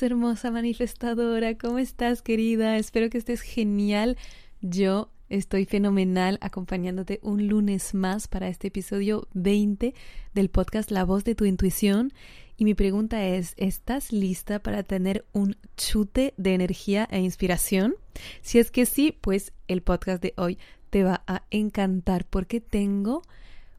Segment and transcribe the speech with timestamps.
[0.00, 1.58] hermosa manifestadora.
[1.58, 2.78] ¿Cómo estás, querida?
[2.78, 4.16] Espero que estés genial.
[4.62, 9.92] Yo estoy fenomenal acompañándote un lunes más para este episodio 20
[10.32, 12.12] del podcast La voz de tu intuición.
[12.56, 17.96] Y mi pregunta es, ¿estás lista para tener un chute de energía e inspiración?
[18.40, 23.22] Si es que sí, pues el podcast de hoy te va a encantar porque tengo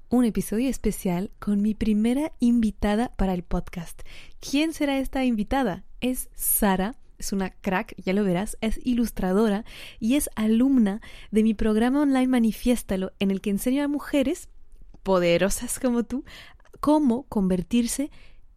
[0.10, 4.04] un episodio especial con mi primera invitada para el podcast.
[4.40, 5.86] ¿Quién será esta invitada?
[6.04, 6.96] Es Sara.
[7.18, 9.64] Es una crack, ya lo verás, es ilustradora
[10.02, 11.00] y es alumna
[11.32, 14.50] de mi programa online Manifiéstalo, en el que enseño a mujeres
[15.04, 16.26] poderosas como tú
[16.82, 18.12] cómo convertirse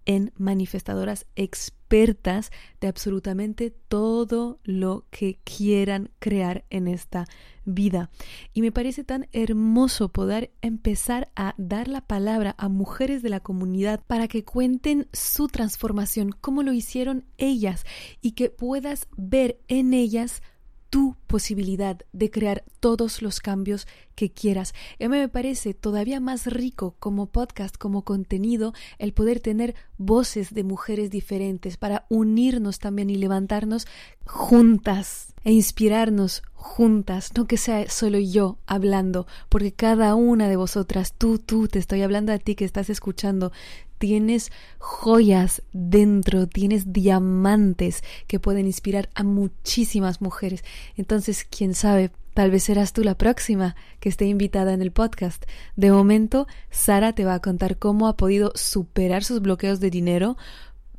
[0.07, 7.27] en manifestadoras expertas de absolutamente todo lo que quieran crear en esta
[7.65, 8.11] vida.
[8.55, 13.41] Y me parece tan hermoso poder empezar a dar la palabra a mujeres de la
[13.41, 17.85] comunidad para que cuenten su transformación, cómo lo hicieron ellas
[18.23, 20.43] y que puedas ver en ellas
[20.91, 24.75] tu posibilidad de crear todos los cambios que quieras.
[25.01, 30.55] A mí me parece todavía más rico como podcast, como contenido, el poder tener voces
[30.55, 33.87] de mujeres diferentes para unirnos también y levantarnos
[34.25, 41.15] juntas e inspirarnos juntas, no que sea solo yo hablando, porque cada una de vosotras,
[41.17, 43.53] tú, tú, te estoy hablando a ti que estás escuchando,
[43.99, 50.65] tienes joyas dentro, tienes diamantes que pueden inspirar a muchísimas mujeres.
[50.97, 55.45] Entonces, quién sabe, tal vez serás tú la próxima que esté invitada en el podcast.
[55.75, 60.37] De momento, Sara te va a contar cómo ha podido superar sus bloqueos de dinero,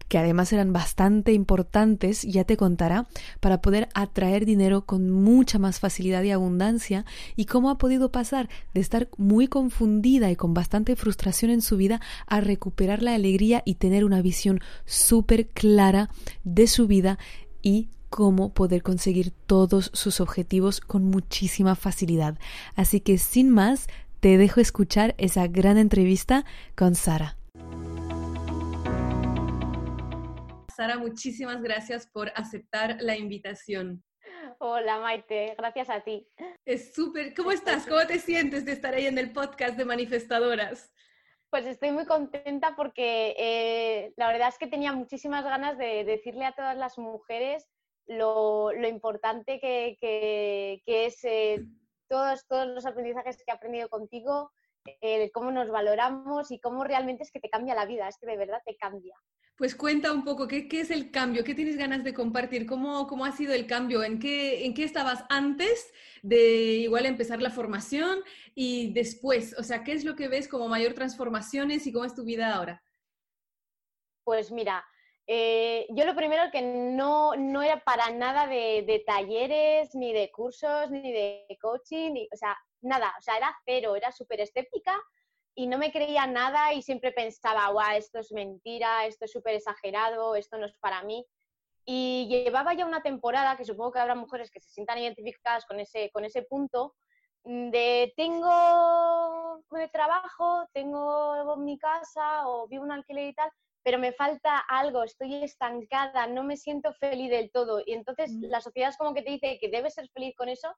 [0.07, 3.07] que además eran bastante importantes, ya te contará,
[3.39, 8.49] para poder atraer dinero con mucha más facilidad y abundancia, y cómo ha podido pasar
[8.73, 13.63] de estar muy confundida y con bastante frustración en su vida a recuperar la alegría
[13.65, 16.09] y tener una visión súper clara
[16.43, 17.17] de su vida
[17.61, 22.39] y cómo poder conseguir todos sus objetivos con muchísima facilidad.
[22.75, 23.87] Así que sin más,
[24.19, 27.37] te dejo escuchar esa gran entrevista con Sara.
[30.77, 34.03] Sara, muchísimas gracias por aceptar la invitación.
[34.59, 36.29] Hola Maite, gracias a ti.
[36.65, 37.33] Es súper.
[37.33, 37.87] ¿Cómo estás?
[37.87, 40.93] ¿Cómo te sientes de estar ahí en el podcast de Manifestadoras?
[41.49, 46.45] Pues estoy muy contenta porque eh, la verdad es que tenía muchísimas ganas de decirle
[46.45, 47.67] a todas las mujeres
[48.05, 51.65] lo, importante que, es eh,
[52.07, 54.51] todos, todos los aprendizajes que he aprendido contigo,
[55.01, 58.27] eh, cómo nos valoramos y cómo realmente es que te cambia la vida, es que
[58.27, 59.15] de verdad te cambia.
[59.57, 61.43] Pues cuenta un poco, ¿qué, ¿qué, es el cambio?
[61.43, 62.67] ¿Qué tienes ganas de compartir?
[62.67, 64.03] ¿Cómo, cómo ha sido el cambio?
[64.03, 68.19] ¿En qué, ¿En qué estabas antes de igual empezar la formación
[68.53, 69.55] y después?
[69.57, 72.53] O sea, ¿qué es lo que ves como mayor transformaciones y cómo es tu vida
[72.53, 72.83] ahora?
[74.23, 74.85] Pues mira,
[75.25, 80.31] eh, yo lo primero que no, no era para nada de, de, talleres, ni de
[80.31, 82.55] cursos, ni de coaching, ni, o sea,
[82.87, 84.99] nada, o sea, era cero, era súper escéptica
[85.57, 89.55] y no me creía nada y siempre pensaba, guau, esto es mentira, esto es súper
[89.55, 91.25] exagerado, esto no es para mí.
[91.83, 95.79] Y llevaba ya una temporada, que supongo que habrá mujeres que se sientan identificadas con
[95.79, 96.93] ese, con ese punto,
[97.43, 103.49] mm, de tengo de trabajo, tengo mi casa o vivo un alquiler y tal,
[103.81, 107.81] pero me falta algo, estoy estancada, no me siento feliz del todo.
[107.83, 108.43] Y entonces mm.
[108.45, 110.71] la sociedad es como que te dice que debes ser feliz con eso,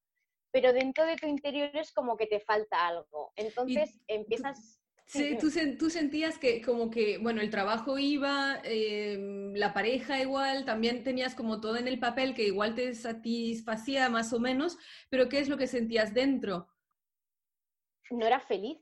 [0.52, 3.32] pero dentro de tu interior es como que te falta algo.
[3.36, 4.80] Entonces empiezas...
[5.06, 5.50] Sí, tú,
[5.80, 11.34] tú, sentías que como que, bueno, el trabajo iba, em, la pareja igual, también tenías
[11.34, 14.78] como todo en el papel que igual te satisfacía más o menos,
[15.10, 16.68] pero ¿qué es lo que sentías dentro?
[18.12, 18.78] No era feliz.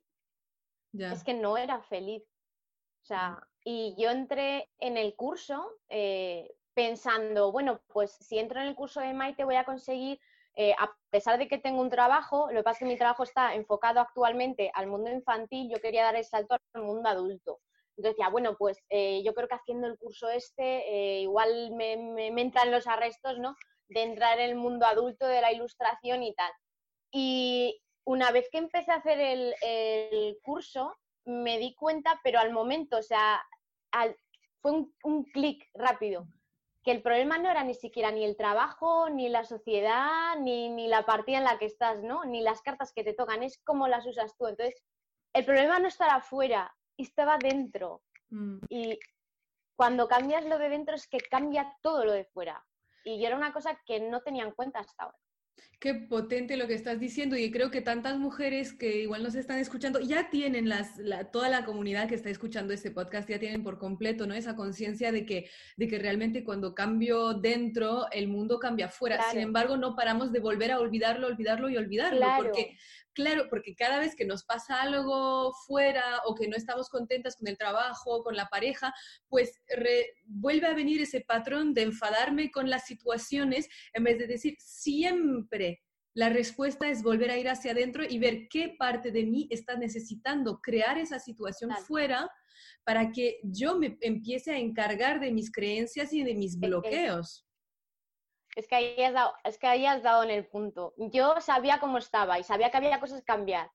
[0.91, 1.13] Ya.
[1.13, 2.23] Es que no era feliz.
[3.03, 8.67] O sea, y yo entré en el curso eh, pensando, bueno, pues si entro en
[8.67, 10.19] el curso de Maite voy a conseguir
[10.59, 13.21] eh, a pesar de que tengo un trabajo, lo que pasa es que mi trabajo
[13.21, 17.59] está enfocado actualmente al mundo infantil, yo quería dar el salto al mundo adulto.
[17.91, 21.95] Entonces decía, bueno, pues eh, yo creo que haciendo el curso este, eh, igual me,
[21.97, 23.55] me, entran los arrestos, ¿no?
[23.87, 26.51] De entrar en el mundo adulto de la ilustración y tal.
[27.11, 32.97] Y una vez que empecé a hacer el, curso, me di cuenta, pero al momento,
[32.97, 33.39] o sea,
[34.59, 34.71] fue
[35.03, 36.25] un clic rápido
[36.87, 40.87] que el problema no era ni siquiera ni el trabajo, ni la sociedad, ni, ni
[40.87, 42.23] la partida en la que estás, ¿no?
[42.23, 44.47] Ni las cartas que te tocan, es cómo las usas tú.
[44.47, 44.81] Entonces,
[45.33, 48.03] el problema no estaba afuera, estaba dentro.
[48.29, 48.59] Mm.
[48.69, 48.97] Y
[49.75, 52.65] cuando cambias lo de dentro es que cambia todo lo de fuera.
[53.03, 55.17] Y yo era una cosa que no tenía en cuenta hasta ahora.
[55.79, 59.59] Qué potente lo que estás diciendo y creo que tantas mujeres que igual nos están
[59.59, 60.93] escuchando ya tienen las,
[61.31, 64.33] toda la comunidad que está escuchando este podcast ya tienen por completo ¿no?
[64.33, 69.23] esa conciencia de que, de que realmente cuando cambio dentro el mundo cambia afuera.
[69.29, 72.75] Sin embargo, no paramos de volver a olvidarlo, olvidarlo y olvidarlo porque
[73.17, 77.47] Claro, porque cada vez que nos pasa algo fuera o que no estamos contentas con
[77.47, 78.93] el trabajo, con la pareja,
[79.27, 79.59] pues
[80.23, 85.66] vuelve a venir ese patrón de enfadarme con las situaciones en vez de decir siempre.
[86.17, 89.75] La respuesta es volver a ir hacia adentro y ver qué parte de mí está
[89.75, 92.27] necesitando crear esa situación fuera
[92.83, 97.47] para que yo me empiece a encargar de mis creencias y de mis e-, bloqueos.
[98.55, 100.95] Es que, ahí has dado, es que ahí has dado en el punto.
[100.97, 103.69] Yo sabía cómo estaba y sabía que había cosas que cambiar,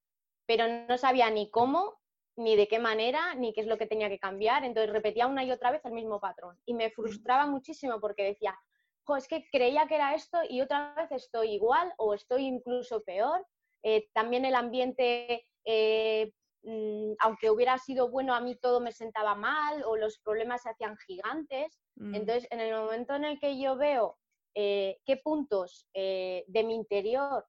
[0.44, 2.00] pero no sabía ni cómo,
[2.36, 4.64] ni de qué manera, ni qué es lo que tenía que cambiar.
[4.64, 6.58] Entonces repetía una y otra vez el mismo patrón.
[6.66, 8.58] Y me frustraba muchísimo porque decía,
[9.04, 13.02] jo, es que creía que era esto y otra vez estoy igual o estoy incluso
[13.02, 13.46] peor.
[13.82, 16.32] Eh, también el ambiente, eh,
[16.62, 20.70] mm, aunque hubiera sido bueno, a mí todo me sentaba mal o los problemas se
[20.70, 21.80] hacían gigantes.
[21.96, 22.14] Mm.
[22.14, 24.18] Entonces, en el momento en el que yo veo
[24.54, 27.46] eh, qué puntos eh, de mi interior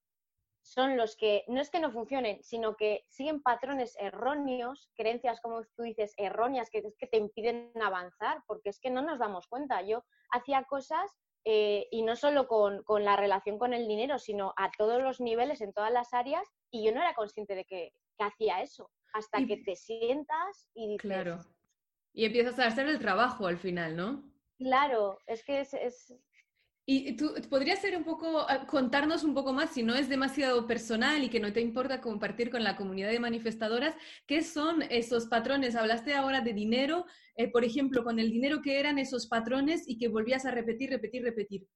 [0.62, 5.62] son los que, no es que no funcionen, sino que siguen patrones erróneos, creencias, como
[5.76, 9.82] tú dices, erróneas, que, que te impiden avanzar, porque es que no nos damos cuenta.
[9.82, 11.10] Yo hacía cosas,
[11.44, 15.60] eh, y no solo con, la relación con el dinero, sino a todos los niveles,
[15.60, 19.56] en todas las áreas, y yo no era consciente de que, hacía eso, hasta que
[19.56, 21.02] te sientas y dices...
[21.02, 21.40] Claro.
[22.12, 24.22] Y empiezas a hacer el trabajo al final, ¿no?
[24.56, 26.14] Claro, es que es,
[26.86, 30.66] y tú podrías ser un poco, ah, contarnos un poco más, si no es demasiado
[30.66, 33.96] personal y que no te importa compartir con la comunidad de manifestadoras,
[34.26, 35.76] ¿qué son esos patrones?
[35.76, 39.96] Hablaste ahora de dinero, eh, por ejemplo, con el dinero, ¿qué eran esos patrones y
[39.96, 41.66] que volvías a repetir, repetir, repetir?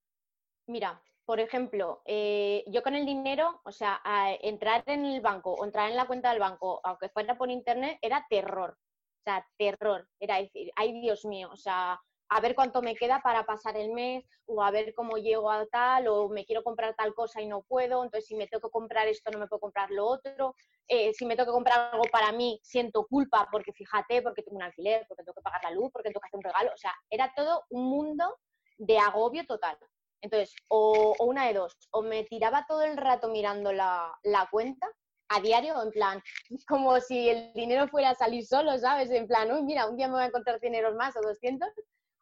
[0.67, 4.03] Mira, por ejemplo, eh, yo con el dinero, o sea,
[4.43, 7.99] entrar en el banco o entrar en la cuenta del banco, aunque fuera por internet,
[8.03, 8.77] era terror.
[9.21, 10.07] O sea, terror.
[10.21, 13.91] Era decir, ay Dios mío, o sea, a ver cuánto me queda para pasar el
[13.91, 17.47] mes o a ver cómo llego a tal o me quiero comprar tal cosa y
[17.47, 20.55] no puedo, entonces si me tengo que comprar esto no me puedo comprar lo otro,
[20.87, 24.57] eh, si me tengo que comprar algo para mí siento culpa porque fíjate, porque tengo
[24.57, 26.79] un alquiler, porque tengo que pagar la luz, porque tengo que hacer un regalo, o
[26.79, 28.39] sea, era todo un mundo
[28.77, 29.79] de agobio total.
[30.21, 34.89] Entonces, o, una de dos, o me tiraba todo el rato mirando la, la cuenta
[35.29, 36.23] a diario, en plan,
[36.69, 39.11] como si el dinero fuera a salir solo, ¿sabes?
[39.11, 41.69] En plan, uy, mira, un día me voy a encontrar dinero más o 200,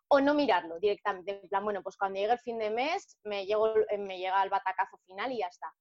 [0.09, 1.41] o no mirarlo directamente.
[1.43, 4.51] En plan, bueno, pues cuando llegue el fin de mes me, eh, me llega el
[4.51, 5.73] batacazo final y ya está.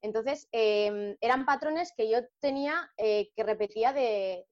[0.00, 4.46] Entonces, em, eran patrones que yo tenía eh, que repetía de,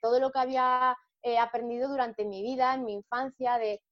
[0.00, 3.82] todo lo que había eh, aprendido durante mi vida, en mi infancia, de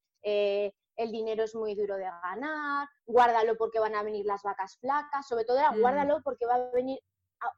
[0.96, 5.26] el dinero es muy duro de ganar, guárdalo porque van a venir las vacas flacas,
[5.26, 5.80] sobre todo era mm.
[5.80, 6.98] guárdalo porque va a venir,
[7.40, 7.52] ah,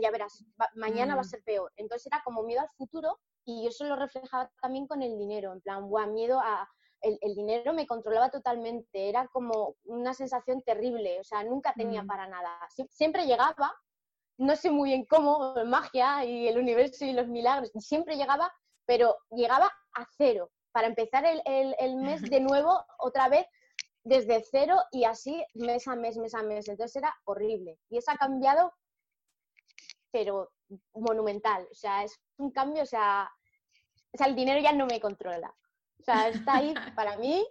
[0.00, 0.44] ya verás,
[0.74, 1.28] mañana va a mm.
[1.28, 1.72] ser peor.
[1.76, 3.18] Entonces era como miedo al futuro
[3.48, 6.68] y eso lo reflejaba también con el dinero, en plan, buah, miedo a...
[7.00, 12.06] El, dinero me controlaba totalmente, era como una sensación terrible, o sea, nunca tenía mm.
[12.08, 12.58] para nada.
[12.90, 13.72] siempre llegaba,
[14.36, 18.52] no sé muy bien cómo, magia y el universo y los milagros, siempre llegaba,
[18.84, 23.46] pero llegaba a cero, para empezar el, el mes de nuevo, otra vez,
[24.02, 26.68] desde cero y así mes a mes, mes a mes.
[26.68, 27.78] Entonces era horrible.
[27.90, 28.72] Y eso ha cambiado,
[30.10, 30.50] pero
[30.94, 31.66] monumental.
[31.70, 33.30] O sea, es un cambio, o sea,
[34.12, 35.54] o sea, el dinero ya no me controla.
[36.00, 37.46] O sea, está ahí para mí,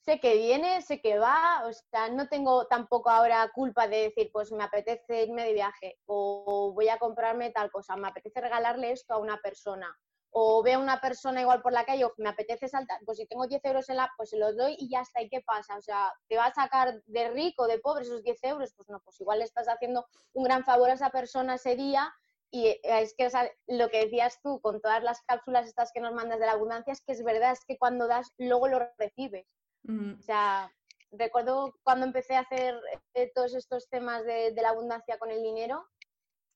[0.00, 4.30] sé que viene, sé que va, o sea, no tengo tampoco ahora culpa de decir,
[4.32, 8.92] pues me apetece irme de viaje o voy a comprarme tal cosa, me apetece regalarle
[8.92, 9.94] esto a una persona
[10.30, 13.26] o veo a una persona igual por la calle o me apetece saltar, pues si
[13.26, 15.76] tengo 10 euros en la, pues se los doy y ya está, ¿y qué pasa?
[15.76, 18.72] O sea, ¿te va a sacar de rico, de pobre esos 10 euros?
[18.76, 22.14] Pues no, pues igual le estás haciendo un gran favor a esa persona ese día
[22.50, 23.28] y eh, es que
[23.66, 26.92] lo que decías tú con todas las cápsulas estas que nos mandas de la abundancia
[26.92, 29.46] es que es verdad, es que cuando das, luego lo recibes.
[29.88, 30.70] O sea,
[31.12, 32.78] recuerdo cuando empecé a hacer
[33.14, 35.86] eh, todos estos temas de, la abundancia con el dinero,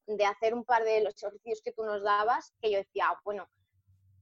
[0.07, 3.21] de hacer un par de los ejercicios que tú nos dabas, que yo decía, ah,
[3.25, 3.49] bueno,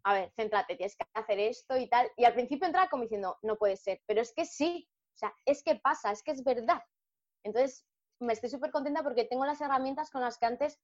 [0.05, 2.09] a ver, céntrate, tienes que hacer esto y tal.
[2.17, 5.35] Y al principio entraba como diciendo, no puede ser, pero es que sí, o sea,
[5.45, 6.83] es que pasa, es que es verdad.
[7.43, 7.85] Entonces,
[8.21, 10.79] me estoy súper contenta porque tengo las herramientas con las que antes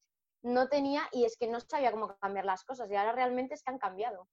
[0.46, 3.62] no tenía y es que no sabía cómo cambiar las cosas y ahora realmente es
[3.62, 4.28] que han cambiado.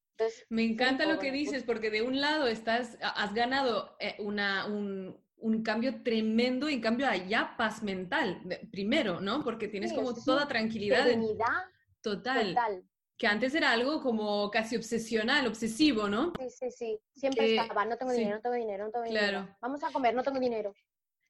[0.49, 5.19] Me encanta lo que dices porque de un lado estás, has ganado eh, una, un,
[5.37, 8.41] un cambio tremendo y en cambio allá paz mental,
[8.71, 9.43] primero, ¿no?
[9.43, 11.03] Porque tienes como toda tranquilidad.
[11.03, 11.65] Serenidad.
[12.01, 12.49] Total.
[12.49, 12.83] total.
[13.17, 16.33] Que antes era algo como casi obsesional, obsesivo, ¿no?
[16.37, 16.99] Sí, sí, sí.
[17.15, 19.55] Siempre estaba, no tengo dinero, no tengo dinero, no tengo dinero.
[19.61, 20.73] Vamos a comer, no tengo dinero.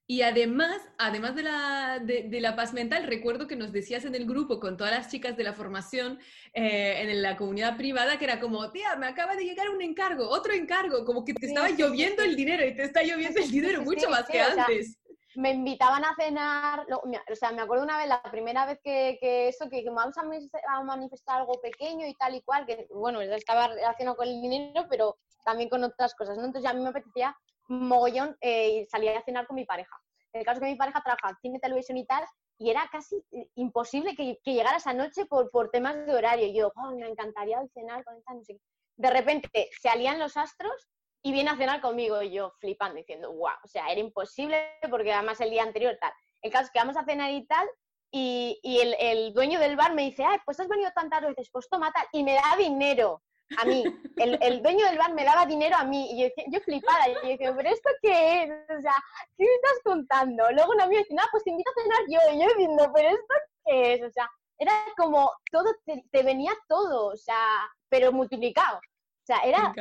[0.06, 4.26] Y además, además de la, de, la, paz mental, recuerdo que nos decías en el
[4.26, 6.18] grupo con todas las chicas de la formación
[6.52, 10.28] eh, en la comunidad privada que era como, tía, me acaba de llegar un encargo,
[10.28, 13.80] otro encargo, como que te estaba lloviendo el dinero y te está lloviendo el dinero
[13.80, 14.98] mucho más que antes.
[15.36, 19.48] me invitaban a cenar, o sea, me acuerdo una vez, la primera vez que, que
[19.48, 23.68] eso, que dijimos, vamos a manifestar algo pequeño y tal y cual, que bueno, estaba
[23.68, 26.44] relacionado con el dinero, pero también con otras cosas, ¿no?
[26.44, 27.34] Entonces a mí me apetecía
[27.68, 29.96] mogollón eh, y salía a cenar con mi pareja.
[30.32, 32.24] El caso que mi pareja trabaja cine, televisión y tal,
[32.58, 36.46] y era casi eh, imposible que, llegara esa noche por, por, temas de horario.
[36.46, 38.60] Y yo, oh, me encantaría cenar con esta música.
[38.96, 40.88] De repente se alían los astros
[41.22, 45.12] y viene a cenar conmigo y yo flipando, diciendo, wow, o sea, era imposible porque
[45.12, 46.12] además el día anterior tal.
[46.42, 47.66] El caso es que vamos a cenar y tal,
[48.12, 51.26] y, y el, el, dueño del bar me dice, ay, pues has venido tan tarde,
[51.26, 53.22] y dices, pues toma tal, y me da dinero
[53.58, 53.84] a mí.
[54.16, 57.08] El, el, dueño del bar me daba dinero a mí y yo, yo flipada.
[57.08, 58.50] Y yo dije, ¿pero esto qué es?
[58.78, 58.94] O sea,
[59.36, 60.50] ¿qué me estás contando?
[60.52, 62.34] Luego un amigo dice, no, pues te invito a cenar yo.
[62.34, 63.34] Y yo diciendo, ¿pero esto
[63.64, 64.02] qué es?
[64.02, 68.78] O sea, era como todo, te, venía todo, o sea, pero multiplicado.
[68.78, 69.74] O sea, era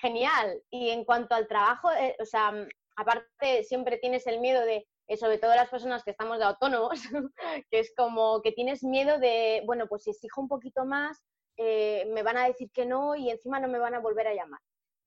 [0.00, 0.62] genial.
[0.70, 2.52] Y en cuanto al trabajo, eh, o sea,
[2.96, 6.90] aparte siempre tienes el miedo de, eh, sobre todo las personas que estamos de autónomos,
[7.70, 11.22] que es como que tienes miedo de, bueno, pues si exijo un poquito más,
[11.56, 14.34] eh, me van a decir que no y encima no me van a volver a
[14.34, 14.60] llamar.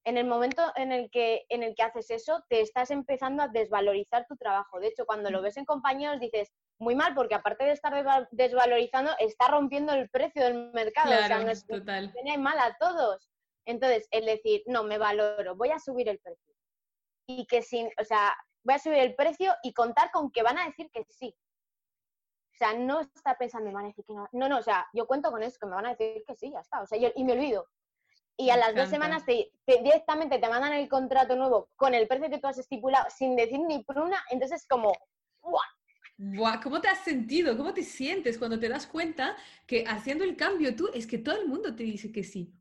[0.05, 3.49] En el momento en el, que, en el que haces eso, te estás empezando a
[3.49, 4.79] desvalorizar tu trabajo.
[4.79, 6.49] De hecho, cuando lo ves en compañeros, dices,
[6.79, 11.11] muy mal, porque aparte de estar desvalorizando, está rompiendo el precio del mercado.
[11.11, 12.13] o sea, no es, total.
[12.13, 13.29] Viene mal a todos.
[13.65, 16.53] Entonces, el decir, no, me valoro, voy a subir el precio.
[17.27, 20.57] Y que sin, o sea, voy a subir el precio y contar con que van
[20.57, 21.35] a decir que sí.
[22.57, 24.27] O sea, no está pensando, me van a decir que no.
[24.31, 26.49] No, no, o sea, yo cuento con eso, que me van a decir que sí,
[26.51, 26.81] ya está.
[26.81, 27.67] O sea, y me olvido.
[28.35, 32.29] Y a las dos semanas te, directamente te mandan el contrato nuevo con el precio
[32.29, 34.91] que tú has estipulado sin decir ni por una, entonces como,
[35.41, 36.59] ¡buah!
[36.61, 37.55] ¿Cómo te has sentido?
[37.57, 39.35] ¿Cómo te sientes cuando te das cuenta
[39.65, 42.51] que haciendo el cambio tú, es que todo el mundo te dice que sí?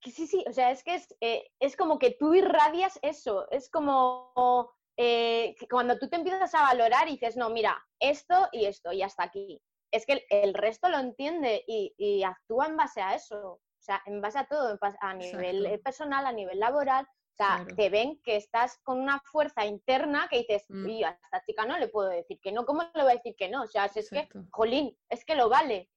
[0.00, 3.48] Que sí, sí, o sea, es que es, eh, es como que tú irradias eso,
[3.50, 8.64] es como eh, cuando tú te empiezas a valorar y dices, no, mira, esto y
[8.64, 9.60] esto y hasta aquí.
[9.90, 14.20] Es que el, resto lo entiende y, actúa en base a eso, o sea, en
[14.20, 17.04] base a todo, a nivel personal, a nivel laboral.
[17.04, 21.04] O sea, te ven que estás con una fuerza interna que dices, mm.
[21.04, 23.50] a esta chica no le puedo decir que no, ¿cómo le voy a decir que
[23.50, 23.64] no?
[23.64, 25.90] O sea, es que, jolín, es que lo vale.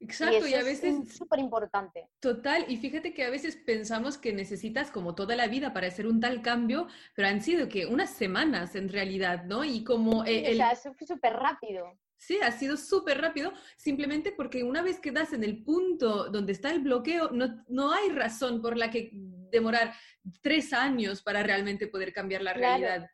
[0.00, 1.08] Exacto, y, a veces...
[1.08, 2.08] Es súper importante.
[2.20, 6.06] Total, y fíjate que a veces pensamos que necesitas como toda la vida para hacer
[6.06, 9.64] un tal cambio, pero han sido que unas semanas en realidad, ¿no?
[9.64, 10.24] Y como...
[10.24, 11.98] Eh, o sea, eso fue súper rápido.
[12.16, 16.52] Sí, ha sido súper rápido, simplemente porque una vez que das en el punto donde
[16.52, 19.94] está el bloqueo, no, no hay razón por la que demorar
[20.40, 23.10] tres años para realmente poder cambiar la realidad.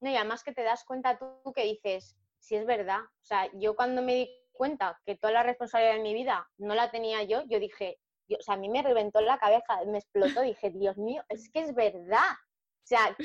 [0.00, 3.00] No, y además que te das cuenta tú que dices, si es verdad.
[3.00, 6.74] O sea, yo cuando me di cuenta que toda la responsabilidad de mi vida no
[6.74, 10.42] la tenía yo, yo dije, o sea, a mí me reventó la cabeza, me explotó,
[10.42, 12.30] dije, Dios mío, es que es verdad.
[12.84, 13.16] O sea,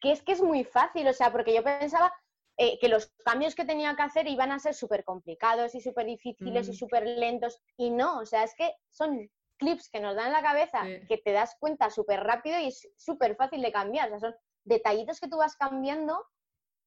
[0.00, 2.12] que es que es muy fácil, o sea, porque yo pensaba
[2.56, 6.06] eh, que los cambios que tenía que hacer iban a ser súper complicados y súper
[6.06, 6.74] difíciles y mm.
[6.74, 10.42] súper lentos, y no, o sea, es que son clips que nos dan en la
[10.42, 14.30] cabeza que te das cuenta súper rápido y es súper fácil de cambiar, o sea,
[14.30, 16.24] son detallitos que tú vas cambiando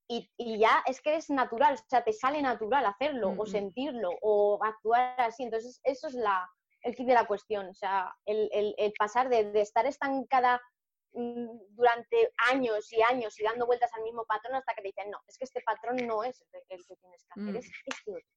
[0.08, 4.60] y, ya es que es natural, o sea, te sale natural hacerlo o sentirlo o
[4.64, 5.44] actuar así.
[5.44, 6.48] Entonces, eso es la,
[6.82, 10.62] el kit de la cuestión, o sea, el, el, pasar de, de, estar estancada
[11.14, 15.10] mm, durante años y años y dando vueltas al mismo patrón hasta que te dicen,
[15.10, 17.58] no, es que este patrón no es el, que tienes que hacer, mm.
[17.58, 18.28] es este otro.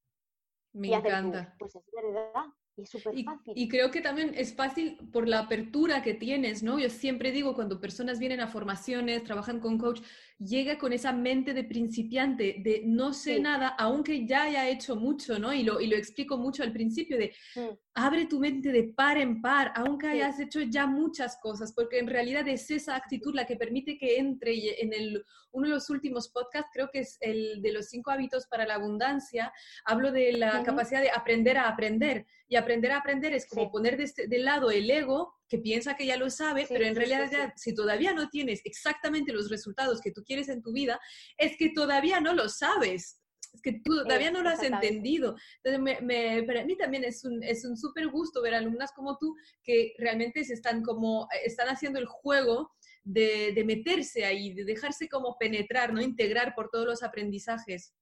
[0.73, 1.55] Me encanta.
[1.59, 2.45] pues es verdad,
[2.79, 3.53] y es súper fácil.
[3.57, 6.79] Y, creo que también es fácil por la apertura que tienes, ¿no?
[6.79, 10.01] Yo siempre digo, cuando personas vienen a formaciones, trabajan con coach,
[10.39, 15.39] llega con esa mente de principiante, de no sé nada, aunque ya haya hecho mucho,
[15.39, 15.53] ¿no?
[15.53, 17.75] Y lo, y lo explico mucho al principio, de mm.
[17.99, 22.07] Abre tu mente de par en par, aunque hayas hecho ya muchas cosas, porque en
[22.07, 26.29] realidad es esa actitud la que permite que entre en el, uno de los últimos
[26.29, 29.53] podcasts, creo que es el de los cinco hábitos para la abundancia,
[29.85, 32.25] hablo de la capacidad de aprender a aprender.
[32.51, 35.97] Y aprender a aprender es como poner de, este, de lado el ego que piensa
[35.97, 40.13] que ya lo sabe, pero en realidad si todavía no tienes exactamente los resultados que
[40.13, 41.01] tú quieres en tu vida,
[41.37, 43.18] es que todavía no lo sabes.
[43.53, 45.37] Es que tú todavía no lo has entendido.
[45.63, 49.35] Entonces, me, para mí también es un es un súper gusto ver alumnas como tú
[49.63, 52.73] que realmente se están como, están haciendo el juego
[53.05, 56.01] de, de meterse ahí, de dejarse como penetrar, ¿no?
[56.01, 57.95] Integrar por todos los aprendizajes.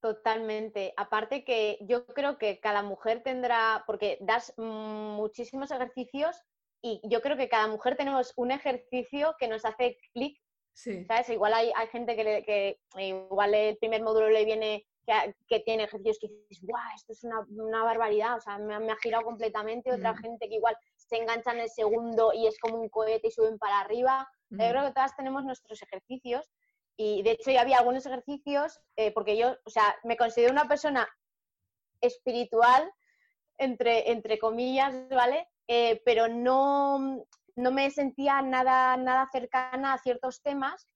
[0.00, 0.94] Totalmente.
[0.96, 6.42] Aparte que yo creo que cada mujer tendrá, porque das muchísimos ejercicios
[6.82, 10.40] y yo creo que cada mujer tenemos un ejercicio que nos hace clic.
[10.72, 11.28] ¿Sabes?
[11.28, 14.86] Igual hay, hay gente que, que, igual el primer módulo le viene
[15.48, 16.82] que, tiene ejercicios que dices, ¡guau!
[16.94, 19.92] Esto es una, una barbaridad, o sea, me, me, ha girado completamente.
[19.92, 20.18] Otra mm.
[20.18, 23.58] gente que igual se engancha en el segundo y es como un cohete y suben
[23.58, 24.28] para arriba.
[24.50, 26.50] Yo creo que todas tenemos nuestros ejercicios
[26.96, 30.66] y de hecho ya había algunos ejercicios, eh, porque yo, o sea, me considero una
[30.68, 31.08] persona
[32.00, 32.90] espiritual,
[33.58, 35.46] entre, entre comillas, ¿vale?
[35.68, 37.24] Eh, pero no,
[37.60, 40.88] no me sentía nada, nada cercana a ciertos temas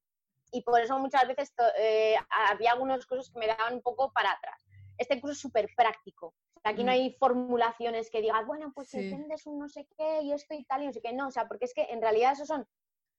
[0.51, 2.17] y por eso muchas veces eh,
[2.51, 4.65] había algunas cosas que me daban un poco para atrás.
[4.97, 6.35] Este curso es súper práctico.
[6.63, 6.95] Aquí no mm.
[6.95, 10.65] hay formulaciones que digas, bueno, pues si entiendes un no sé qué y esto y
[10.65, 11.13] tal y no sé qué.
[11.13, 12.67] No, o sea, porque es que en realidad esos son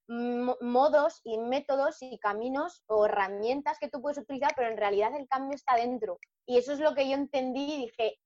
[0.07, 5.27] modos y métodos y caminos o herramientas que tú puedes utilizar, pero en realidad el
[5.27, 6.19] cambio está dentro.
[6.45, 8.19] Y eso es lo que yo entendí y dije,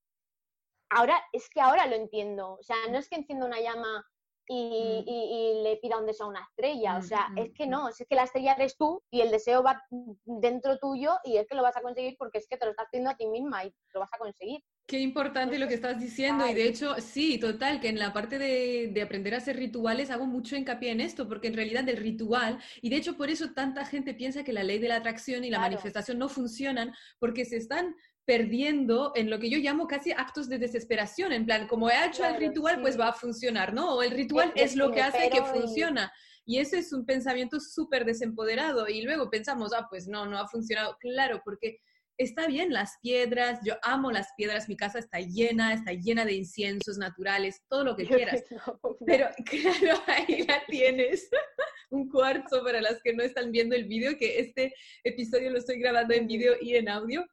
[0.90, 2.52] ahora, es que ahora lo entiendo.
[2.52, 4.06] O sea, no es que encienda una llama
[4.52, 5.62] y, mm.
[5.62, 6.96] le pida un deseo a una estrella.
[6.96, 9.62] O mm, sea, es que no, es que la estrella eres tú y el deseo
[9.62, 9.82] va
[10.24, 12.86] dentro tuyo y es que lo vas a conseguir porque es que te lo estás
[12.86, 14.60] haciendo a ti misma y lo vas a conseguir.
[14.86, 18.38] Qué importante lo que estás diciendo y de hecho, sí, total, que en la parte
[18.38, 22.58] de, aprender a hacer rituales hago mucho hincapié en esto, porque en realidad el ritual,
[22.82, 25.50] y de hecho por eso tanta gente piensa que la ley de la atracción y
[25.50, 30.48] la manifestación no funcionan, porque se están perdiendo en lo que yo llamo casi actos
[30.48, 33.96] de desesperación, en plan, como he hecho el ritual, pues va a funcionar, ¿no?
[33.96, 36.12] O el ritual es, lo que hace que funciona.
[36.44, 38.88] Y ese es un pensamiento súper desempoderado.
[38.88, 40.96] Y luego pensamos, ah, pues no, no ha funcionado.
[41.00, 41.78] Claro, porque
[42.20, 46.34] está bien las piedras, yo amo las piedras, mi casa está llena, está llena de
[46.34, 48.44] inciensos naturales, todo lo que quieras.
[49.06, 51.30] Pero claro, ahí la tienes.
[51.90, 55.78] Un cuarzo para las que no están viendo el vídeo, que este episodio lo estoy
[55.78, 57.26] grabando en vídeo y en audio.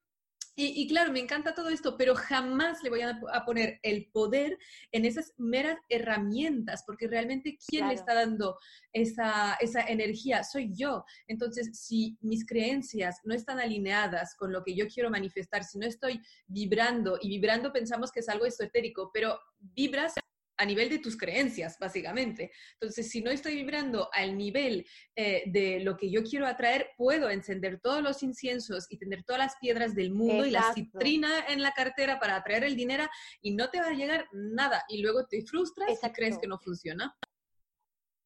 [0.60, 4.58] Y, claro, me encanta todo esto, pero jamás le voy a, poner el poder
[4.92, 8.58] en esas meras herramientas, porque realmente ¿quién le está dando
[8.92, 10.44] esa, esa energía?
[10.44, 11.06] Soy yo.
[11.28, 15.86] Entonces, si mis creencias no están alineadas con lo que yo quiero manifestar, si no
[15.86, 20.16] estoy vibrando, y vibrando pensamos que es algo esotérico, pero vibras
[20.58, 22.52] a nivel de tus creencias, básicamente.
[22.74, 27.30] Entonces, si no estoy vibrando al nivel eh, de lo que yo quiero atraer, puedo
[27.30, 31.62] encender todos los inciensos y tener todas las piedras del mundo y la citrina en
[31.62, 33.08] la cartera para atraer el dinero
[33.42, 34.84] y no te va a llegar nada.
[34.90, 37.16] Y luego te frustras y crees que no funciona.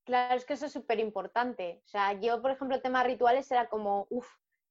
[0.05, 1.81] Claro, es que eso es súper importante.
[1.85, 4.27] O sea, yo, por ejemplo, el tema rituales era como, uff,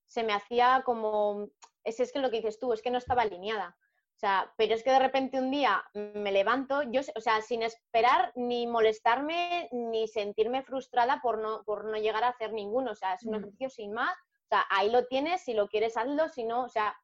[0.06, 1.50] se me hacía como,
[1.84, 3.76] es, es que lo que dices tú, es que no estaba alineada.
[4.20, 7.62] O sea, pero es que de repente un día me levanto, yo, o sea, sin
[7.62, 12.90] esperar ni molestarme ni sentirme frustrada por no, por no llegar a hacer ninguno.
[12.90, 13.36] O sea, es un mm.
[13.36, 14.12] ejercicio sin más.
[14.12, 16.94] O sea, ahí lo tienes, si lo quieres hazlo, si no, o sea,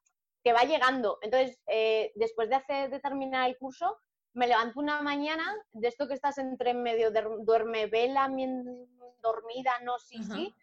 [0.43, 1.17] que va llegando.
[1.23, 3.97] Entonces, eh, después de, hacer, de terminar el curso,
[4.33, 8.29] me levanto una mañana, de esto que estás entre medio, de, duerme vela,
[9.23, 10.53] dormida, no, sí, sí,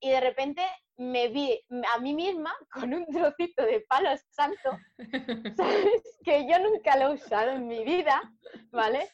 [0.00, 0.62] y de repente
[0.96, 1.58] me vi
[1.94, 4.70] a mí misma con un trocito de palo santo,
[5.56, 6.18] ¿sabes?
[6.24, 8.20] Que yo nunca lo he usado en mi vida,
[8.70, 9.08] ¿vale?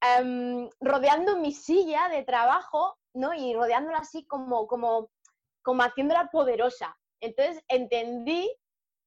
[0.00, 3.32] Em, rodeando mi silla de trabajo, ¿no?
[3.34, 5.10] Y rodeándola así como, como,
[5.62, 6.96] como haciéndola poderosa.
[7.20, 8.52] Entonces entendí,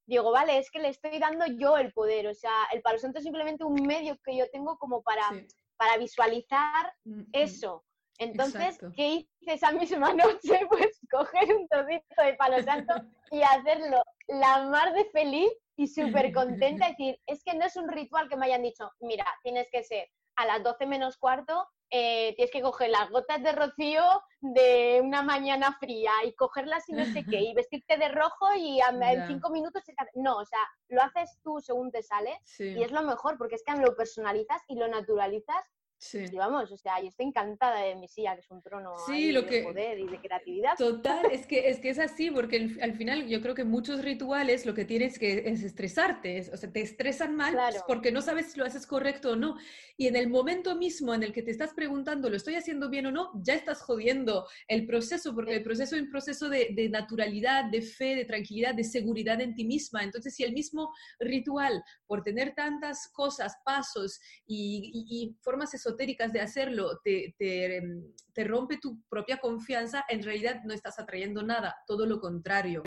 [0.07, 3.17] digo, vale, es que le estoy dando yo el poder, o sea, el palo santo
[3.17, 5.29] es simplemente un medio que yo tengo como para,
[5.75, 7.27] para visualizar mm, mm.
[7.33, 7.83] eso.
[8.17, 9.07] Entonces, ¿qué
[9.41, 10.61] hice esa misma noche?
[10.69, 12.93] Pues coger un trocito de palo santo
[13.31, 16.89] y hacerlo la mar de feliz y súper contenta.
[16.89, 20.09] decir, es que no es un ritual que me hayan dicho, mira, tienes que ser
[20.37, 24.03] a las 12 menos cuarto, eh, tienes que coger las gotas de rocío
[24.41, 28.79] de una mañana fría y cogerlas y no sé qué, y vestirte de rojo y
[28.81, 29.83] en cinco minutos...
[30.15, 33.63] No, o sea, lo haces tú según te sale y es lo mejor porque es
[33.63, 35.63] que lo personalizas y lo naturalizas
[36.05, 36.23] Sí.
[36.31, 39.63] Y vamos, o sea, yo estoy encantada de mi silla, que es un trono de
[39.63, 40.75] poder y de creatividad.
[40.77, 44.67] Total, es que, es que es así, porque al final yo creo que muchos rituales
[44.67, 48.51] lo que tienes que es estresarte, o sea, te estresan mal pues, porque no sabes
[48.51, 49.57] si lo haces correcto o no.
[49.97, 53.07] Y en el momento mismo en el que te estás preguntando, ¿lo estoy haciendo bien
[53.07, 53.31] o no?
[53.41, 57.81] Ya estás jodiendo el proceso, porque el proceso es un proceso de, de naturalidad, de
[57.81, 60.03] fe, de tranquilidad, de seguridad en ti misma.
[60.03, 65.94] Entonces, si el mismo ritual, por tener tantas cosas, pasos y, y, y formas esotéricas
[65.97, 72.05] de hacerlo te, te, rompe tu propia confianza, en realidad no estás atrayendo nada, todo
[72.05, 72.83] lo contrario.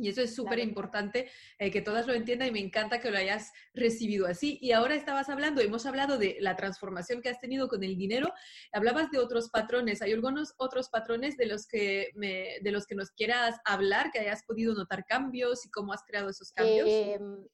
[0.00, 3.18] Y eso es súper importante eh, que todas lo entiendan y me encanta que lo
[3.18, 4.58] hayas recibido así.
[4.62, 8.32] Y ahora estabas hablando, hemos hablado de la transformación que has tenido con el dinero,
[8.72, 10.00] hablabas de otros patrones.
[10.00, 14.42] ¿Hay algunos otros patrones de los que, de los que nos quieras hablar, que hayas
[14.44, 16.88] podido notar cambios y cómo has creado esos cambios?
[16.88, 17.46] Em,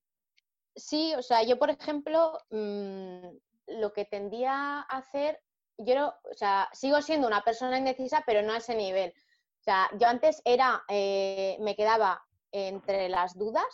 [0.77, 3.27] sí, o sea, yo por ejemplo, mm,
[3.67, 5.41] lo que tendía a hacer,
[5.79, 9.13] yo o sea, sigo siendo una persona indecisa, pero no a ese nivel.
[9.61, 13.67] O sea, yo antes era, eh, me quedaba entre las dudas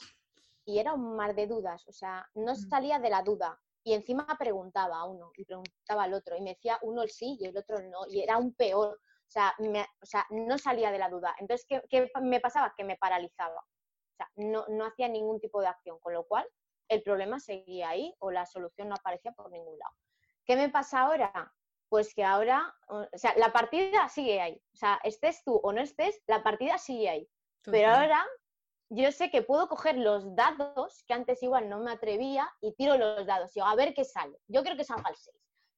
[0.65, 3.61] y era un mar de dudas, o sea, no salía de la duda.
[3.85, 7.37] Y encima preguntaba a uno y preguntaba al otro y me decía uno el sí
[7.41, 8.95] y el otro el no y era un peor.
[8.95, 11.35] O sea, o sea no salía de la duda.
[11.39, 12.75] Entonces, ¿qué, me pasaba?
[12.77, 13.61] Que me paralizaba.
[13.61, 16.47] O sea, no, no hacía ningún tipo de acción, con lo cual
[16.89, 19.95] el problema seguía ahí o la solución no aparecía por ningún lado.
[20.45, 21.53] ¿Qué me pasa ahora?
[21.89, 24.63] Pues que ahora, o sea, la partida sigue ahí.
[24.73, 27.29] O sea, estés tú o no estés, la partida sigue ahí.
[27.65, 28.25] Pero ahora
[28.89, 32.97] yo sé que puedo coger los dados, que antes igual no me atrevía, y tiro
[32.99, 33.51] los dados.
[33.55, 34.37] Y digo, a ver qué sale.
[34.49, 35.37] Yo creo que salga el 6.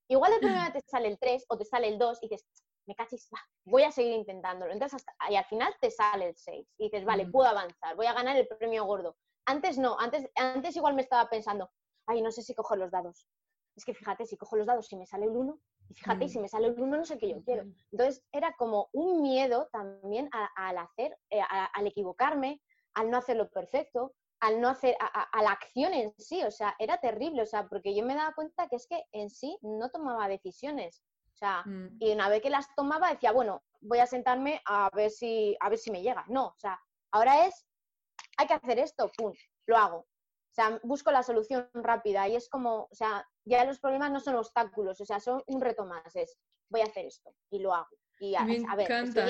[0.09, 0.39] Igual de
[0.69, 2.47] primera te sale el 3 o te sale el 2 y dices,
[2.87, 3.29] me cachis,
[3.65, 4.73] voy a seguir intentándolo.
[4.73, 8.07] Entonces, hasta, y al final te sale el 6 y dices, vale, puedo avanzar, voy
[8.07, 9.17] a ganar el premio gordo.
[9.47, 11.71] Antes no, antes, antes igual me estaba pensando,
[12.07, 13.29] ay, no sé si cojo los dados.
[13.77, 15.59] Es que fíjate, si cojo los dados, si me sale el 1,
[15.91, 17.65] y fíjate, si me sale el 1, no sé qué yo quiero.
[17.91, 22.63] Entonces, era como un miedo también al hacer, eh, al equivocarme,
[22.95, 26.99] al no hacerlo perfecto, al no hacer, a, la acción en sí, o sea, era
[26.99, 30.29] terrible, o sea, porque yo me daba cuenta que es que en sí no tomaba
[30.29, 31.03] decisiones,
[31.33, 31.97] o sea, mm.
[31.99, 35.69] y una vez que las tomaba decía, bueno, voy a sentarme a ver si, a
[35.69, 36.79] ver si me llega, no, o sea,
[37.11, 37.67] ahora es,
[38.37, 39.33] hay que hacer esto, pum,
[39.67, 43.81] lo hago, o sea, busco la solución rápida y es como, o sea, ya los
[43.81, 46.39] problemas no son obstáculos, o sea, son un reto más, es,
[46.71, 47.89] voy a hacer esto y lo hago.
[48.45, 49.27] Me encanta.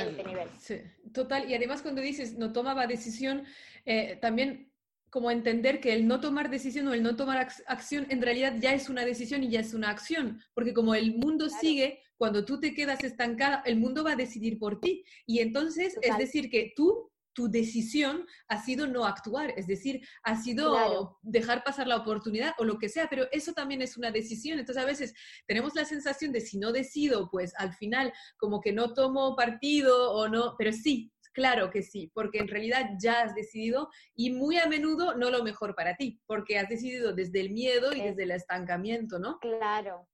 [1.15, 3.45] total, y además cuando dices no tomaba decisión,
[3.87, 4.71] eh, también
[5.09, 8.75] como entender que el no tomar decisión o el no tomar acción en realidad ya
[8.75, 12.61] es una decisión y ya es una acción, porque como el mundo sigue, cuando tú
[12.61, 15.05] te quedas estancada, el mundo va a decidir por ti.
[15.27, 20.37] Y entonces es decir que tú tu decisión ha sido no actuar, es decir, ha
[20.37, 24.59] sido dejar pasar la oportunidad o lo que sea, pero eso también es una decisión.
[24.59, 25.15] Entonces a veces
[25.47, 30.13] tenemos la sensación de si no decido, pues al final como que no tomo partido
[30.13, 34.57] o no, pero sí, claro que sí, porque en realidad ya has decidido y muy
[34.57, 38.23] a menudo no lo mejor para ti, porque has decidido desde el miedo y desde
[38.23, 39.39] el estancamiento, ¿no?
[39.41, 40.09] Claro.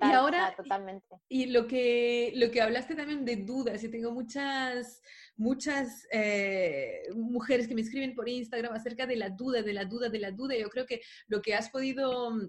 [0.00, 1.16] Y ahora, totalmente.
[1.28, 5.02] Y, lo que, lo que hablaste también de dudas, y tengo muchas,
[5.36, 10.08] muchas eh, mujeres que me escriben por Instagram acerca de la duda, de la duda,
[10.08, 10.56] de la duda.
[10.56, 12.48] Yo creo que lo que has podido mm,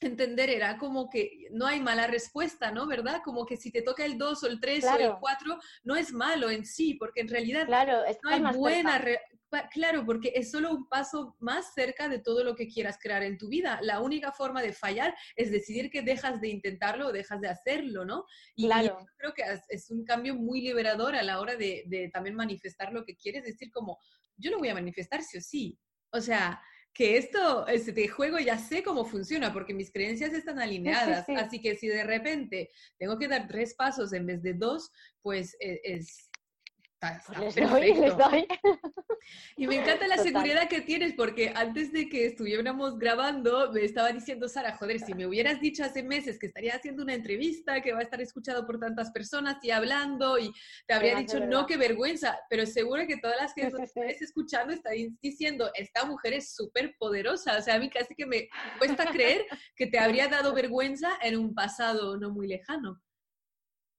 [0.00, 2.86] entender era como que no hay mala respuesta, ¿no?
[2.86, 3.20] ¿Verdad?
[3.24, 6.12] Como que si te toca el 2 o el 3 o el 4, no es
[6.12, 9.02] malo en sí, porque en realidad claro, no hay buena,
[9.70, 13.38] Claro, porque es solo un paso más cerca de todo lo que quieras crear en
[13.38, 13.78] tu vida.
[13.82, 18.04] La única forma de fallar es decidir que dejas de intentarlo o dejas de hacerlo,
[18.04, 18.24] ¿no?
[18.54, 18.98] Y, claro.
[19.16, 23.16] creo que es un cambio muy liberador a la hora de, también manifestar lo que
[23.16, 23.98] quieres, decir como,
[24.36, 25.78] yo lo voy a manifestar sí o sí.
[26.12, 26.60] O sea,
[26.92, 31.28] que esto, este juego ya sé cómo funciona porque mis creencias están alineadas.
[31.28, 34.90] Así que si de repente tengo que dar tres pasos en vez de dos,
[35.22, 35.56] pues
[37.00, 37.54] es, pues
[39.56, 44.10] Y me encanta la seguridad que tienes porque antes de que estuviéramos grabando me estaba
[44.10, 47.92] diciendo Sara, joder, si me hubieras dicho hace meses que estaría haciendo una entrevista que
[47.92, 50.50] va a estar escuchado por tantas personas y hablando y
[50.86, 54.94] te habría dicho, no, qué vergüenza, pero seguro que todas las que estés escuchando están
[55.20, 59.44] diciendo, esta mujer es súper poderosa, o sea, a mí casi que me cuesta creer
[59.76, 63.00] que te habría dado vergüenza en un pasado no muy lejano.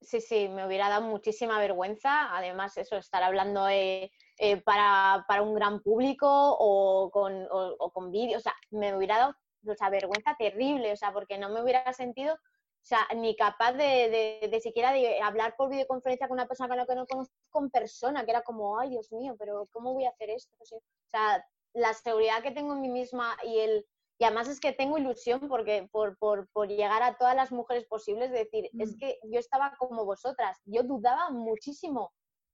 [0.01, 2.35] Sí, sí, me hubiera dado muchísima vergüenza.
[2.35, 8.39] Además, eso, estar hablando eh, eh, para, un gran público o con, o, con vídeos,
[8.39, 9.35] o sea, me hubiera dado
[9.65, 12.37] o vergüenza terrible, o sea, porque no me hubiera sentido, o
[12.81, 16.85] sea, ni capaz de, de, siquiera de hablar por videoconferencia con una persona con la
[16.85, 20.09] que no conozco en persona, que era como, ay, Dios mío, pero ¿cómo voy a
[20.11, 20.55] hacer esto?
[20.59, 23.85] O sea, la seguridad que tengo en mí misma y el,
[24.19, 27.85] y además es que tengo ilusión porque por, por, por llegar a todas las mujeres
[27.85, 28.97] posibles, decir, es mm.
[28.99, 32.11] que yo estaba como vosotras, yo dudaba muchísimo.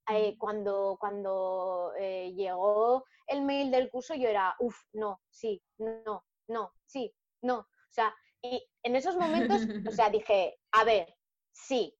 [0.07, 0.37] Eh, mm.
[0.37, 6.71] cuando cuando eh, llegó el mail del curso, yo era, uff, no, sí, no, no,
[6.85, 7.57] sí, no.
[7.57, 11.15] O sea, y en esos momentos, o sea, dije, a ver,
[11.51, 11.97] sí,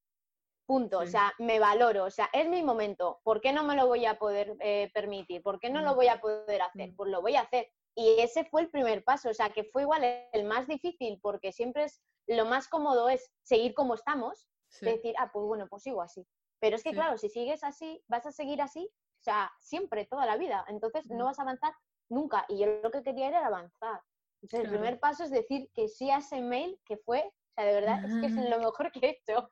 [0.67, 0.99] punto.
[0.99, 3.19] O sea, me valoro, o sea, es mi momento.
[3.23, 5.41] ¿Por qué no me lo voy a poder eh, permitir?
[5.41, 5.95] ¿Por qué no lo mm.
[5.95, 6.93] voy a poder hacer?
[6.95, 7.67] Pues lo voy a hacer.
[7.95, 11.51] Y ese fue el primer paso, o sea, que fue igual el más difícil, porque
[11.51, 14.47] siempre es lo más cómodo es seguir como estamos,
[14.81, 16.27] decir, ah, pues bueno, pues sigo así.
[16.60, 18.91] Pero es que, claro, si sigues así, vas a seguir así
[19.25, 20.63] sea, siempre, toda la vida.
[20.67, 21.73] Entonces no vas a avanzar
[22.10, 22.45] nunca.
[22.47, 24.01] Y yo lo que quería era avanzar.
[24.41, 27.65] Entonces el primer paso es decir que sí a ese mail que fue o sea,
[27.65, 29.49] de verdad, es que es lo mejor que he hecho.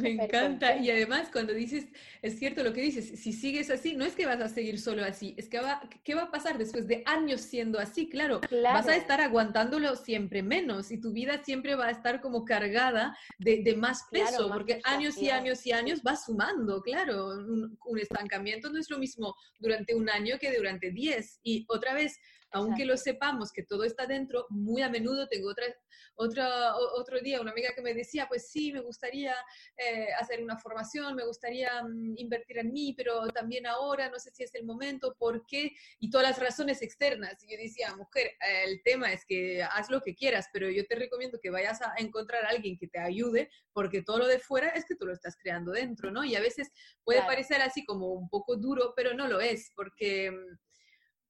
[0.00, 0.76] Me encanta.
[0.76, 1.86] Y además, cuando dices,
[2.22, 5.04] es cierto lo que dices, si sigues así, no es que vas a seguir solo
[5.04, 8.08] así, es que va, ¿qué va a pasar después de años siendo así?
[8.08, 12.44] Claro, vas a estar aguantándolo siempre menos y tu vida siempre va a estar como
[12.44, 17.26] cargada de, más peso, porque años y años y años va sumando, claro.
[17.26, 21.40] Un, un estancamiento no es lo mismo durante un año que durante diez.
[21.42, 22.18] Y otra vez,
[22.54, 25.66] aunque lo sepamos que todo está dentro, muy a menudo tengo otra,
[26.14, 29.34] otra, otro día una amiga que me decía, pues sí, me gustaría
[29.76, 34.30] eh, hacer una formación, me gustaría mm, invertir en mí, pero también ahora no sé
[34.32, 35.72] si es el momento, ¿por qué?
[35.98, 37.42] Y todas las razones externas.
[37.42, 38.30] Y yo decía, mujer,
[38.64, 41.94] el tema es que haz lo que quieras, pero yo te recomiendo que vayas a
[41.98, 45.12] encontrar a alguien que te ayude, porque todo lo de fuera es que tú lo
[45.12, 46.22] estás creando dentro, ¿no?
[46.22, 46.70] Y a veces
[47.02, 50.73] puede parecer así como un poco duro, pero no lo es, porque mm,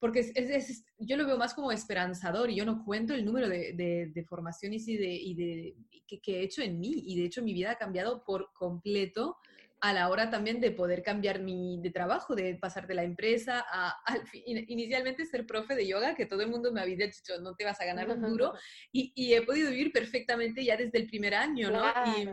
[0.05, 3.73] porque es, yo lo veo más como esperanzador y yo no cuento el número de,
[3.73, 5.77] de, formaciones y de, y de
[6.21, 9.39] que, he hecho en mí y de hecho mi vida ha cambiado por completo
[9.81, 13.65] a la hora también de poder cambiar mi de trabajo, de pasar de la empresa
[13.67, 13.97] a,
[14.45, 17.81] inicialmente ser profe de yoga, que todo el mundo me había dicho, no te vas
[17.81, 18.53] a ganar un duro,
[18.93, 21.83] y, y he podido vivir perfectamente ya desde el primer año, ¿no?
[22.19, 22.29] Y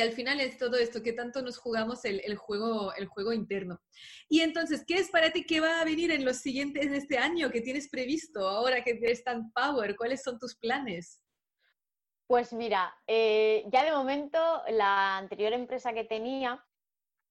[0.00, 3.80] al final es todo esto, que tanto nos jugamos el, juego, el juego interno.
[4.28, 7.18] Y entonces, ¿qué es para ti que va a venir en los siguientes, en este
[7.18, 7.50] año?
[7.50, 9.96] ¿Qué tienes previsto ahora que eres tan power?
[9.96, 11.20] ¿Cuáles son tus planes?
[12.26, 16.64] Pues mira, eh, ya de momento la anterior empresa que tenía,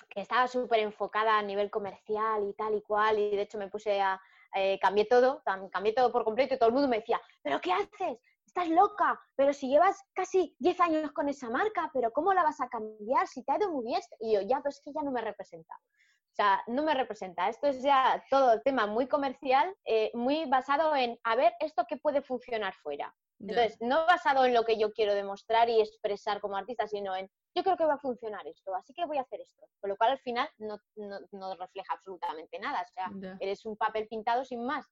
[0.09, 3.69] que estaba súper enfocada a nivel comercial y tal y cual, y de hecho me
[3.69, 4.21] puse a,
[4.55, 7.73] eh, cambié todo, cambié todo por completo y todo el mundo me decía, ¿pero qué
[7.73, 8.19] haces?
[8.53, 12.61] Estás loca, pero si llevas casi 10 años con esa marca, pero ¿cómo la vas
[12.61, 14.01] a cambiar si te ha ido muy bien?
[14.19, 15.73] Y yo, ya, pero es que ya no me representa.
[15.75, 17.49] O sea, no me representa.
[17.49, 21.97] Esto es ya todo tema muy comercial, eh, muy basado en, a ver, esto que
[21.97, 23.13] puede funcionar fuera.
[23.39, 27.29] Entonces, no basado en lo que yo quiero demostrar y expresar como artista, sino en,
[27.55, 29.67] yo creo que va a funcionar esto, así que voy a hacer esto.
[29.81, 32.81] Con lo cual, al final, no, no, refleja absolutamente nada.
[32.81, 34.85] O sea, eres un papel pintado sin más.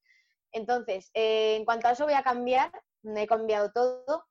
[0.51, 2.71] Entonces, eh, en cuanto a eso voy a cambiar,
[3.03, 4.25] me he cambiado todo,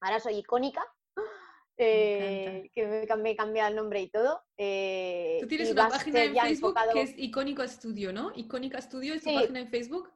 [0.00, 0.84] ahora soy icónica,
[1.78, 4.42] eh, que me, he cambiado el nombre y todo.
[4.56, 8.32] Eh, Tú tienes una página en Facebook que es Icónica Studio, ¿no?
[8.34, 10.12] Icónica Studio es tu página en Facebook.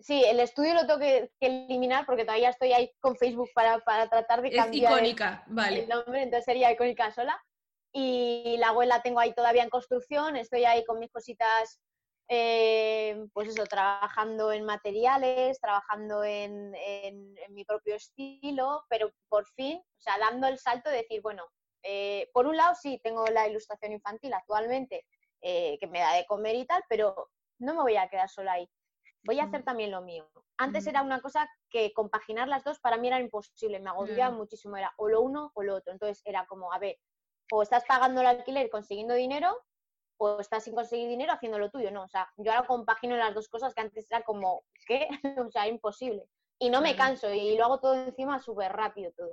[0.00, 4.42] Sí, el estudio lo tengo que, eliminar porque todavía estoy ahí con Facebook para, tratar
[4.42, 5.84] de cambiar es icónica, vale.
[5.84, 7.40] el nombre, entonces sería icónica sola.
[7.92, 11.80] Y la web la tengo ahí todavía en construcción, estoy ahí con mis cositas
[12.28, 16.72] eh, pues eso, trabajando en materiales, trabajando en,
[17.50, 21.44] mi propio estilo, pero por fin, o sea, dando el salto de decir, bueno,
[21.82, 25.04] eh, por un lado sí, tengo la ilustración infantil actualmente,
[25.42, 28.52] eh, que me da de comer y tal, pero no me voy a quedar sola
[28.52, 28.68] ahí.
[29.24, 29.64] Voy a hacer mm.
[29.64, 30.28] también lo mío.
[30.56, 30.88] Antes mm.
[30.88, 34.36] era una cosa que compaginar las dos para mí era imposible, me agobiaba mm.
[34.36, 35.92] muchísimo, era o lo uno o lo otro.
[35.92, 36.98] Entonces era como, a ver,
[37.52, 39.54] o estás pagando el alquiler consiguiendo dinero
[40.16, 43.34] o estás sin conseguir dinero haciendo lo tuyo, no, o sea, yo ahora compagino las
[43.34, 45.08] dos cosas que antes era como, ¿qué?
[45.48, 46.28] o sea, imposible.
[46.58, 49.30] Y no me canso y lo hago todo encima súper rápido todo.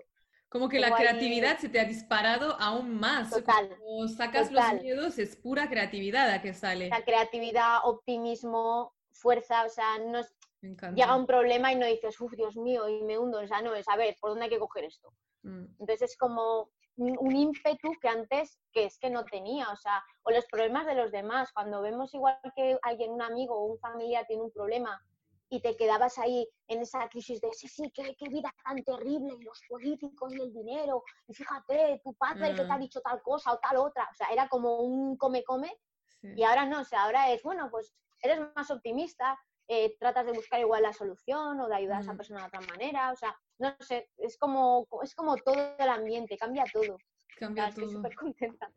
[0.52, 3.30] Como que la creatividad se te ha disparado aún más.
[3.30, 3.70] Total.
[3.78, 6.90] Como sacas los miedos, es pura creatividad la que sale.
[6.90, 10.36] La creatividad, optimismo, fuerza, o sea, no es...
[10.94, 13.40] Llega un problema y no dices, uff, Dios mío, y me hundo.
[13.40, 15.14] O sea, no, es a ver, ¿por dónde hay que coger esto?
[15.44, 15.68] Mm.
[15.80, 20.32] Entonces es como un, ímpetu que antes que es que no tenía, o sea, o
[20.32, 24.26] los problemas de los demás, cuando vemos igual que alguien, un amigo o un familiar
[24.28, 25.02] tiene un problema
[25.50, 29.36] y te quedabas ahí en esa crisis de, sí, sí, qué, qué vida tan terrible,
[29.38, 32.82] y los políticos y el dinero, y fíjate, tu padre que te ha mm.
[32.82, 35.78] dicho tal cosa o tal otra, o sea, era como un come-come,
[36.24, 40.34] y ahora no, o sea, ahora es, bueno, pues eres más optimista, eh, tratas de
[40.34, 42.18] buscar igual la solución o de ayudar a esa mm.
[42.18, 46.38] persona de otra manera, o sea, no sé, es como, es como todo el ambiente,
[46.38, 46.98] cambia todo.
[47.38, 47.86] Cambia todo.
[47.86, 48.72] Estoy súper contenta.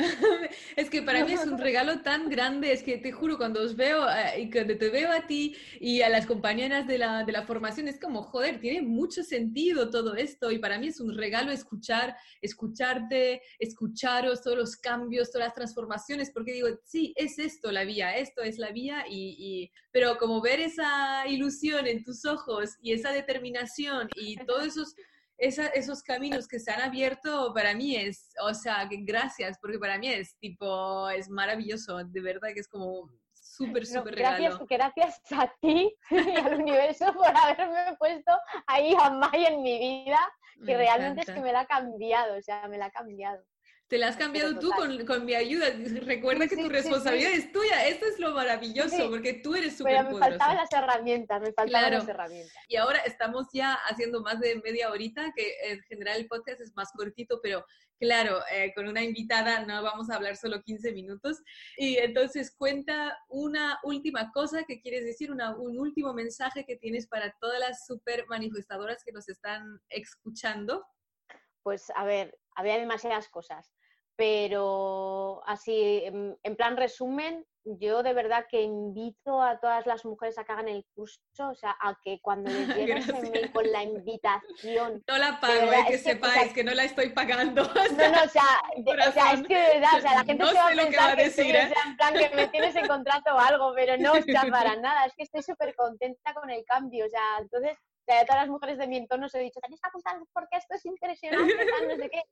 [0.76, 3.76] es que para mí es un regalo tan grande, es que te juro, cuando os
[3.76, 7.32] veo eh, y cuando te veo a ti y a las compañeras de la, de
[7.32, 11.16] la, formación, es como, joder, tiene mucho sentido todo esto y para mí es un
[11.16, 17.72] regalo escuchar, escucharte, escucharos todos los cambios, todas las transformaciones, porque digo, sí, es esto
[17.72, 22.76] la vía, esto es la vía, y, pero como ver esa ilusión en tus ojos
[22.82, 24.94] y esa determinación y todos esos
[25.40, 30.08] esos caminos que se han abierto para mí es, o sea, gracias, porque para mí
[30.08, 35.94] es tipo, es maravilloso, de verdad que es como súper, súper gracias, Gracias a ti
[36.10, 38.32] y al universo por haberme puesto
[38.66, 40.18] ahí a May en mi vida,
[40.64, 43.42] que realmente es que me la ha cambiado, o sea, me la ha cambiado.
[43.90, 44.70] Te la has cambiado tú
[45.04, 45.66] con, mi ayuda.
[46.02, 47.88] Recuerda que tu responsabilidad es tuya.
[47.88, 51.94] Esto es lo maravilloso, porque tú eres súper Pero me faltaban las herramientas, me faltaban
[51.94, 52.54] las herramientas.
[52.68, 56.72] Y ahora estamos ya haciendo más de media horita, que en general el podcast es
[56.76, 57.64] más cortito, pero
[57.98, 61.42] claro, eh, con una invitada no vamos a hablar solo 15 minutos.
[61.76, 67.34] Y entonces cuenta una última cosa que quieres decir, un último mensaje que tienes para
[67.40, 70.86] todas las super manifestadoras que nos están escuchando.
[71.64, 73.74] Pues a ver, había demasiadas cosas
[74.20, 80.44] pero así, en, plan resumen, yo de verdad que invito a todas las mujeres a
[80.44, 83.82] que hagan el curso, o sea, a que cuando les llegue ese mail con la
[83.82, 85.02] invitación...
[85.08, 87.62] No la pago, eh, que, sepáis que, no la estoy pagando.
[87.64, 88.44] no, no, o sea,
[89.08, 91.22] o sea, es que de verdad, o sea, la gente se va a pensar que,
[91.22, 91.72] decir, ¿eh?
[91.86, 95.06] en plan que me tienes en contrato o algo, pero no, o sea, para nada,
[95.06, 97.72] es que estoy súper contenta con el cambio, o sea, entonces...
[98.00, 100.16] O sea, a todas las mujeres de mi entorno os he dicho, tenéis que apuntar
[100.32, 101.54] porque esto es impresionante,
[101.86, 102.22] no sé qué.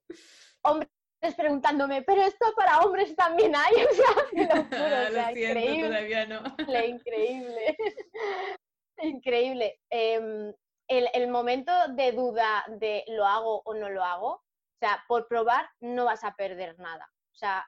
[0.62, 0.88] Hombre,
[1.36, 6.42] preguntándome, pero esto para hombres también hay, o sea, lo juro, increíble, todavía no.
[6.84, 7.76] increíble,
[9.02, 9.80] increíble.
[9.90, 10.52] Em,
[10.88, 15.26] el, el, momento de duda de lo hago o no lo hago, o sea, por
[15.28, 17.10] probar no vas a perder nada.
[17.32, 17.66] O sea,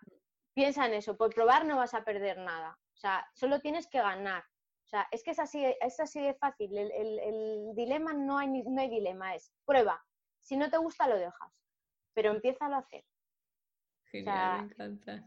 [0.54, 2.78] piensa en eso, por probar no vas a perder nada.
[2.94, 4.42] O sea, solo tienes que ganar.
[4.86, 6.76] O sea, es que es así, es así de fácil.
[6.76, 10.02] El, el, el dilema no hay, no hay dilema, es prueba.
[10.40, 11.52] Si no te gusta, lo dejas.
[12.14, 13.04] Pero empieza a hacer.
[14.10, 15.24] Genial, me encanta.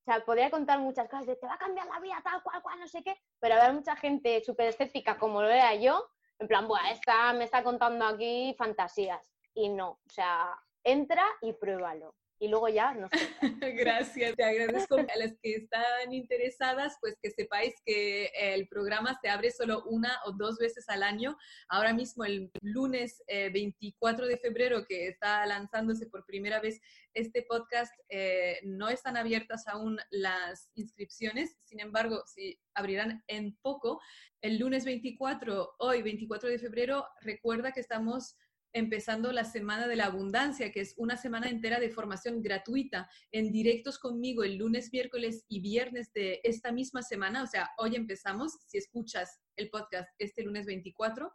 [0.00, 2.62] O sea, podría contar muchas cosas de te va a cambiar la vida, tal cual,
[2.62, 6.48] cual, no sé qué, pero habrá mucha gente súper escéptica como lo era yo, en
[6.48, 9.30] plan, bueno, esta me está contando aquí fantasías.
[9.54, 13.18] Y no, o sea, entra y pruébalo y luego ya no sé.
[13.76, 19.28] Gracias, te agradezco a las que están interesadas, pues que sepáis que el programa se
[19.28, 21.36] abre solo una o dos veces al año.
[21.68, 26.80] Ahora mismo, el lunes 24 eh, de febrero, que está lanzándose por primera vez
[27.14, 34.00] este podcast, eh, no están abiertas aún las inscripciones, sin embargo, si abrirán en poco.
[34.40, 38.36] El lunes 24, hoy 24 de febrero, recuerda que estamos
[38.72, 43.50] empezando la Semana de la Abundancia, que es una semana entera de formación gratuita en
[43.50, 47.42] directos conmigo el lunes, miércoles y viernes de esta misma semana.
[47.42, 51.32] O sea, hoy empezamos, si escuchas el podcast este lunes 24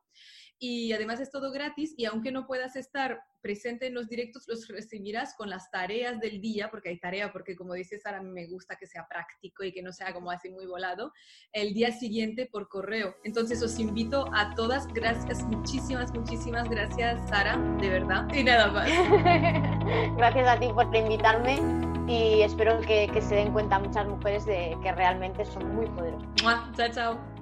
[0.64, 4.70] y además es todo gratis y aunque no puedas estar presente en los directos, los
[4.70, 8.78] recibirás con las tareas del día, porque hay tarea, porque como dices Sara, me gusta
[8.78, 11.12] que sea práctico y que no sea como así muy volado,
[11.52, 13.14] el día siguiente por correo.
[13.26, 18.34] Entonces os invito a todas, gracias, muchísimas, muchísimas gracias Sara, de verdad.
[18.34, 18.90] Y nada más.
[20.16, 21.60] gracias a ti por invitarme
[22.08, 26.30] y espero que, que se den cuenta muchas mujeres de que realmente son muy poderosas.
[26.78, 27.33] Chao, chao.